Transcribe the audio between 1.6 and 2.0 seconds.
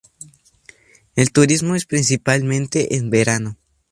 es